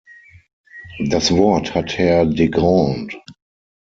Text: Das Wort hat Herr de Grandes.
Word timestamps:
Das 1.11 1.31
Wort 1.31 1.75
hat 1.75 1.95
Herr 1.99 2.25
de 2.25 2.47
Grandes. 2.49 3.13